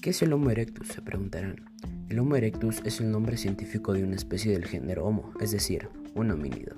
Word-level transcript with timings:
¿Qué 0.00 0.10
es 0.10 0.22
el 0.22 0.32
Homo 0.32 0.48
erectus? 0.48 0.88
Se 0.88 1.02
preguntarán. 1.02 1.56
El 2.08 2.20
Homo 2.20 2.34
erectus 2.34 2.80
es 2.86 3.00
el 3.00 3.10
nombre 3.10 3.36
científico 3.36 3.92
de 3.92 4.02
una 4.02 4.16
especie 4.16 4.50
del 4.50 4.64
género 4.64 5.04
Homo, 5.04 5.34
es 5.40 5.50
decir, 5.50 5.90
un 6.14 6.30
homínido, 6.30 6.76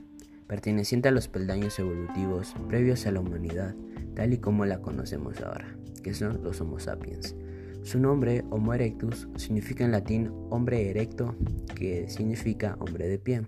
perteneciente 0.49 1.09
a 1.09 1.13
los 1.13 1.29
peldaños 1.29 1.79
evolutivos 1.79 2.53
previos 2.67 3.07
a 3.07 3.13
la 3.13 3.21
humanidad, 3.21 3.77
tal 4.17 4.33
y 4.33 4.39
como 4.39 4.67
la 4.67 4.83
conocemos 4.83 5.41
ahora, 5.41 5.77
que 6.03 6.15
son 6.15 6.43
los 6.43 6.61
Homo 6.61 6.81
sapiens. 6.81 7.37
Su 7.85 8.01
nombre, 8.01 8.43
Homo 8.51 8.75
erectus, 8.75 9.29
significa 9.37 9.85
en 9.85 9.93
latín 9.93 10.33
hombre 10.51 10.91
erecto, 10.91 11.37
que 11.77 12.09
significa 12.09 12.77
hombre 12.81 13.07
de 13.07 13.21
pie, 13.21 13.43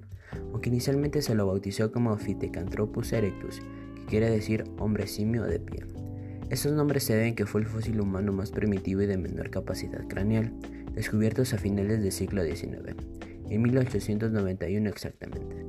aunque 0.53 0.69
inicialmente 0.69 1.21
se 1.21 1.35
lo 1.35 1.49
bautizó 1.49 1.91
como 1.91 2.17
Phytecanthropus 2.17 3.13
erectus, 3.13 3.61
que 3.97 4.05
quiere 4.07 4.31
decir 4.31 4.63
hombre 4.79 5.09
simio 5.09 5.43
de 5.43 5.59
pie. 5.59 5.81
Estos 6.55 6.71
nombres 6.71 7.03
se 7.03 7.17
deben 7.17 7.35
que 7.35 7.47
fue 7.47 7.63
el 7.63 7.67
fósil 7.67 8.01
humano 8.01 8.33
más 8.33 8.53
primitivo 8.53 9.03
y 9.03 9.07
de 9.07 9.19
menor 9.19 9.51
capacidad 9.51 10.07
craneal, 10.07 10.53
descubiertos 10.93 11.53
a 11.53 11.59
finales 11.59 12.01
del 12.01 12.13
siglo 12.13 12.45
XIX, 12.45 12.95
en 13.51 13.61
1891 13.61 14.89
exactamente, 14.89 15.67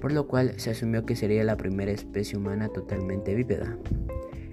por 0.00 0.12
lo 0.12 0.28
cual 0.28 0.52
se 0.60 0.70
asumió 0.70 1.04
que 1.04 1.16
sería 1.16 1.42
la 1.42 1.56
primera 1.56 1.90
especie 1.90 2.38
humana 2.38 2.68
totalmente 2.68 3.34
bípeda. 3.34 3.76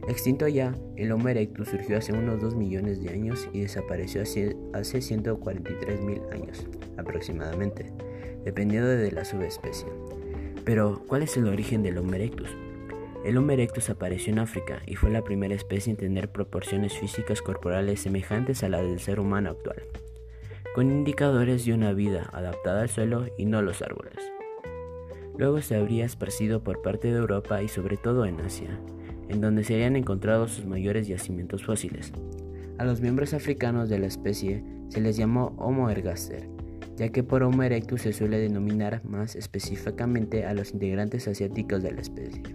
Extinto 0.08 0.48
ya, 0.48 0.74
el 0.96 1.12
Homo 1.12 1.30
erectus 1.30 1.68
surgió 1.68 2.00
hace 2.00 2.14
unos 2.14 2.42
2 2.42 2.56
millones 2.56 3.00
de 3.00 3.10
años 3.10 3.48
y 3.54 3.60
desapareció 3.60 4.24
hace, 4.24 4.58
hace 4.74 5.04
143 5.04 6.02
mil 6.02 6.22
años 6.32 6.66
aproximadamente, 6.98 7.94
dependiendo 8.44 8.90
de 8.90 9.12
la 9.12 9.24
subespecie. 9.24 9.90
Pero, 10.64 11.04
¿cuál 11.06 11.22
es 11.22 11.38
el 11.38 11.48
origen 11.48 11.84
del 11.84 12.00
Homo 12.00 12.16
erectus? 12.16 12.50
El 13.26 13.38
Homo 13.38 13.54
erectus 13.54 13.90
apareció 13.90 14.32
en 14.32 14.38
África 14.38 14.84
y 14.86 14.98
fue 14.98 15.10
la 15.10 15.24
primera 15.24 15.56
especie 15.56 15.90
en 15.90 15.98
tener 15.98 16.32
proporciones 16.32 16.94
físicas 16.94 17.42
corporales 17.42 18.02
semejantes 18.02 18.64
a 18.64 18.70
las 18.70 18.84
del 18.84 19.00
ser 19.00 19.20
humano 19.20 19.50
actual, 19.50 19.82
con 20.76 20.92
indicadores 20.92 21.66
de 21.66 21.74
una 21.74 21.92
vida 21.94 22.30
adaptada 22.34 22.84
al 22.84 22.90
suelo 22.90 23.26
y 23.36 23.48
no 23.48 23.58
a 23.58 23.62
los 23.64 23.82
árboles. 23.82 24.14
Luego 25.40 25.60
se 25.62 25.76
habría 25.76 26.06
esparcido 26.06 26.64
por 26.64 26.84
parte 26.84 27.08
de 27.08 27.18
Europa 27.18 27.64
y 27.64 27.68
sobre 27.68 27.98
todo 27.98 28.28
en 28.28 28.40
Asia, 28.42 28.80
en 29.28 29.42
donde 29.42 29.64
se 29.64 29.74
habían 29.74 29.96
encontrado 29.96 30.48
sus 30.48 30.68
mayores 30.68 31.08
yacimientos 31.08 31.66
fósiles. 31.66 32.14
A 32.78 32.86
los 32.86 33.02
miembros 33.02 33.34
africanos 33.34 33.90
de 33.90 33.98
la 33.98 34.06
especie 34.06 34.64
se 34.90 35.02
les 35.02 35.18
llamó 35.18 35.56
Homo 35.58 35.90
ergaster, 35.90 36.48
ya 36.96 37.10
que 37.10 37.24
por 37.24 37.42
Homo 37.42 37.64
erectus 37.64 38.04
se 38.04 38.14
suele 38.14 38.38
denominar 38.38 39.04
más 39.04 39.36
específicamente 39.36 40.46
a 40.46 40.54
los 40.54 40.74
integrantes 40.74 41.28
asiáticos 41.28 41.82
de 41.82 41.92
la 41.92 42.02
especie. 42.02 42.55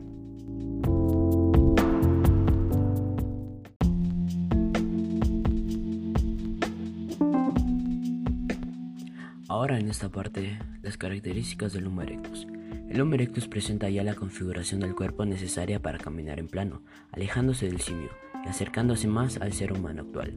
Ahora 9.50 9.78
en 9.80 9.88
esta 9.88 10.08
parte, 10.08 10.58
las 10.80 10.96
características 10.96 11.72
del 11.72 11.88
Homo 11.88 12.02
erectus. 12.02 12.46
El 12.88 13.00
Homo 13.00 13.14
erectus 13.14 13.48
presenta 13.48 13.90
ya 13.90 14.04
la 14.04 14.14
configuración 14.14 14.80
del 14.80 14.94
cuerpo 14.94 15.24
necesaria 15.24 15.82
para 15.82 15.98
caminar 15.98 16.38
en 16.38 16.46
plano, 16.46 16.82
alejándose 17.10 17.66
del 17.66 17.80
simio 17.80 18.10
y 18.44 18.48
acercándose 18.48 19.08
más 19.08 19.38
al 19.38 19.52
ser 19.52 19.72
humano 19.72 20.02
actual. 20.02 20.34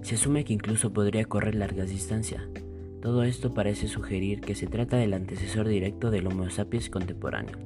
Se 0.00 0.14
asume 0.14 0.44
que 0.44 0.54
incluso 0.54 0.92
podría 0.92 1.26
correr 1.26 1.54
largas 1.54 1.90
distancias. 1.90 2.42
Todo 3.02 3.24
esto 3.24 3.52
parece 3.52 3.88
sugerir 3.88 4.40
que 4.40 4.54
se 4.54 4.66
trata 4.66 4.96
del 4.96 5.12
antecesor 5.12 5.68
directo 5.68 6.10
del 6.10 6.26
Homo 6.26 6.48
sapiens 6.48 6.88
contemporáneo. 6.88 7.58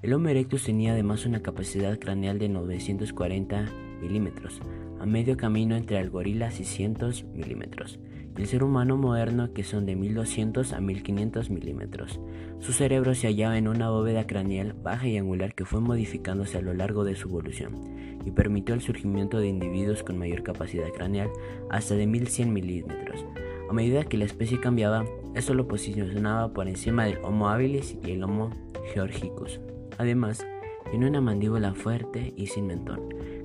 El 0.00 0.12
Homo 0.14 0.28
erectus 0.28 0.62
tenía 0.62 0.92
además 0.92 1.26
una 1.26 1.42
capacidad 1.42 1.98
craneal 1.98 2.38
de 2.38 2.48
940 2.48 3.66
milímetros, 4.00 4.60
a 5.00 5.06
medio 5.06 5.36
camino 5.36 5.76
entre 5.76 5.98
el 5.98 6.10
gorila 6.10 6.48
y 6.48 6.52
600 6.52 7.24
milímetros 7.24 7.98
el 8.40 8.46
ser 8.46 8.62
humano 8.64 8.96
moderno 8.96 9.52
que 9.52 9.64
son 9.64 9.84
de 9.86 9.96
1200 9.96 10.72
a 10.72 10.80
1500 10.80 11.50
milímetros. 11.50 12.20
Su 12.58 12.72
cerebro 12.72 13.14
se 13.14 13.26
hallaba 13.26 13.58
en 13.58 13.68
una 13.68 13.90
bóveda 13.90 14.26
craneal 14.26 14.72
baja 14.72 15.06
y 15.08 15.18
angular 15.18 15.54
que 15.54 15.64
fue 15.64 15.80
modificándose 15.80 16.58
a 16.58 16.62
lo 16.62 16.72
largo 16.72 17.04
de 17.04 17.16
su 17.16 17.28
evolución 17.28 18.18
y 18.24 18.30
permitió 18.30 18.74
el 18.74 18.80
surgimiento 18.80 19.38
de 19.38 19.48
individuos 19.48 20.02
con 20.02 20.18
mayor 20.18 20.42
capacidad 20.42 20.88
craneal 20.88 21.30
hasta 21.70 21.94
de 21.94 22.06
1100 22.06 22.52
milímetros. 22.52 23.24
A 23.68 23.72
medida 23.72 24.04
que 24.04 24.16
la 24.16 24.24
especie 24.24 24.58
cambiaba, 24.58 25.04
esto 25.34 25.54
lo 25.54 25.68
posicionaba 25.68 26.52
por 26.52 26.66
encima 26.66 27.04
del 27.04 27.18
Homo 27.22 27.48
habilis 27.48 27.96
y 28.02 28.12
el 28.12 28.24
Homo 28.24 28.50
georgicus. 28.94 29.60
Además, 29.98 30.46
tiene 30.90 31.06
una 31.08 31.20
mandíbula 31.20 31.74
fuerte 31.74 32.32
y 32.36 32.46
sin 32.46 32.66
mentón, 32.66 33.00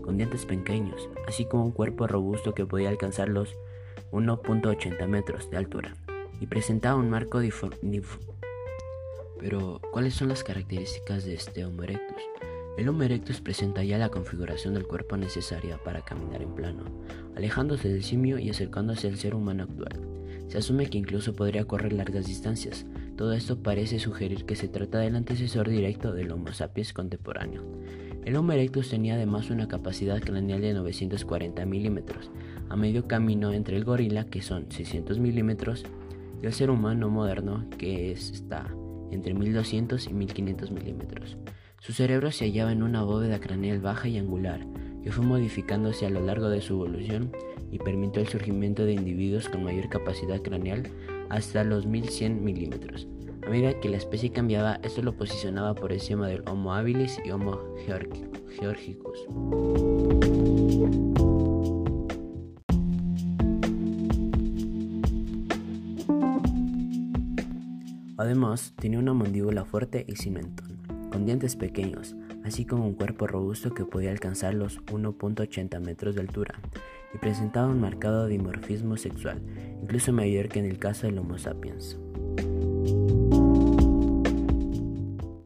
con 0.05 0.17
dientes 0.17 0.45
pequeños, 0.45 1.09
así 1.27 1.45
como 1.45 1.65
un 1.65 1.71
cuerpo 1.71 2.05
robusto 2.05 2.53
que 2.53 2.67
podía 2.67 2.89
alcanzar 2.89 3.27
los 3.27 3.57
1.80 4.11 5.07
metros 5.07 5.49
de 5.49 5.57
altura 5.57 5.95
y 6.39 6.45
presentaba 6.45 6.99
un 6.99 7.09
marco 7.09 7.39
diforme. 7.39 8.03
Pero, 9.39 9.81
¿cuáles 9.91 10.13
son 10.13 10.29
las 10.29 10.43
características 10.43 11.25
de 11.25 11.33
este 11.33 11.65
Homo 11.65 11.83
erectus? 11.83 12.21
El 12.77 12.87
Homo 12.87 13.03
erectus 13.03 13.41
presenta 13.41 13.83
ya 13.83 13.97
la 13.97 14.09
configuración 14.09 14.75
del 14.75 14.85
cuerpo 14.85 15.17
necesaria 15.17 15.77
para 15.83 16.01
caminar 16.01 16.41
en 16.41 16.53
plano, 16.53 16.83
alejándose 17.35 17.89
del 17.89 18.03
simio 18.03 18.37
y 18.37 18.49
acercándose 18.49 19.07
al 19.07 19.17
ser 19.17 19.33
humano 19.33 19.63
actual. 19.63 19.99
Se 20.49 20.59
asume 20.59 20.87
que 20.87 20.99
incluso 20.99 21.35
podría 21.35 21.65
correr 21.65 21.93
largas 21.93 22.27
distancias. 22.27 22.85
Todo 23.17 23.33
esto 23.33 23.57
parece 23.63 23.97
sugerir 23.97 24.45
que 24.45 24.55
se 24.55 24.67
trata 24.67 24.99
del 24.99 25.15
antecesor 25.15 25.67
directo 25.67 26.13
del 26.13 26.31
Homo 26.31 26.53
sapiens 26.53 26.93
contemporáneo. 26.93 27.63
El 28.25 28.35
Homo 28.37 28.53
erectus 28.53 28.89
tenía 28.89 29.13
además 29.13 29.51
una 29.51 29.67
capacidad 29.67 30.19
craneal 30.19 30.59
de 30.59 30.73
940 30.73 31.63
milímetros, 31.67 32.31
a 32.69 32.75
medio 32.75 33.07
camino 33.07 33.53
entre 33.53 33.77
el 33.77 33.85
gorila, 33.85 34.25
que 34.25 34.41
son 34.41 34.65
600 34.71 35.19
milímetros, 35.19 35.85
y 36.41 36.47
el 36.47 36.51
ser 36.51 36.71
humano 36.71 37.11
moderno, 37.11 37.69
que 37.77 38.11
está 38.11 38.65
entre 39.11 39.35
1200 39.35 40.07
y 40.07 40.13
1500 40.13 40.71
milímetros. 40.71 41.37
Su 41.79 41.93
cerebro 41.93 42.31
se 42.31 42.45
hallaba 42.45 42.71
en 42.71 42.81
una 42.81 43.03
bóveda 43.03 43.39
craneal 43.39 43.79
baja 43.79 44.07
y 44.07 44.17
angular, 44.17 44.65
que 45.03 45.11
fue 45.11 45.23
modificándose 45.23 46.07
a 46.07 46.09
lo 46.09 46.21
largo 46.21 46.49
de 46.49 46.61
su 46.61 46.73
evolución 46.73 47.31
y 47.71 47.77
permitió 47.77 48.23
el 48.23 48.27
surgimiento 48.27 48.85
de 48.85 48.93
individuos 48.93 49.49
con 49.49 49.63
mayor 49.63 49.87
capacidad 49.87 50.41
craneal 50.41 50.87
hasta 51.29 51.63
los 51.63 51.85
1100 51.85 52.43
milímetros. 52.43 53.07
A 53.45 53.49
medida 53.49 53.79
que 53.79 53.89
la 53.89 53.97
especie 53.97 54.31
cambiaba, 54.31 54.79
esto 54.81 55.03
lo 55.03 55.15
posicionaba 55.15 55.75
por 55.75 55.93
encima 55.93 56.27
del 56.27 56.41
Homo 56.47 56.73
habilis 56.73 57.19
y 57.23 57.29
Homo 57.29 57.59
georgicus. 57.85 59.19
Además, 68.17 68.73
tenía 68.77 68.97
una 68.97 69.13
mandíbula 69.13 69.63
fuerte 69.63 70.05
y 70.07 70.15
sin 70.15 70.33
mentón, 70.33 70.79
con 71.11 71.27
dientes 71.27 71.55
pequeños, 71.55 72.15
así 72.43 72.65
como 72.65 72.87
un 72.87 72.95
cuerpo 72.95 73.27
robusto 73.27 73.75
que 73.75 73.85
podía 73.85 74.09
alcanzar 74.09 74.55
los 74.55 74.83
1.80 74.85 75.79
metros 75.81 76.15
de 76.15 76.21
altura, 76.21 76.55
y 77.13 77.19
presentaba 77.19 77.67
un 77.67 77.79
marcado 77.79 78.25
dimorfismo 78.25 78.97
sexual, 78.97 79.39
incluso 79.83 80.11
mayor 80.11 80.47
que 80.47 80.59
en 80.59 80.65
el 80.65 80.79
caso 80.79 81.05
del 81.05 81.19
Homo 81.19 81.37
sapiens. 81.37 81.99